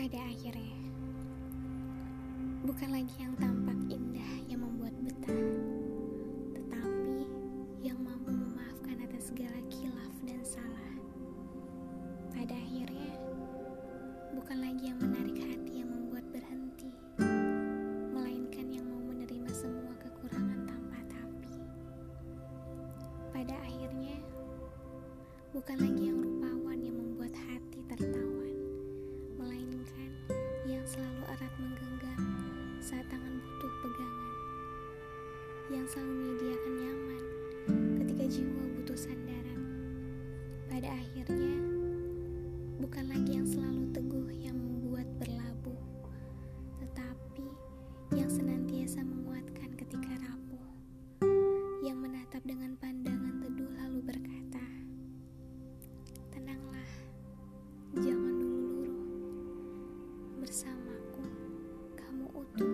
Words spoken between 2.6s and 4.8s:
bukan lagi yang tampak indah yang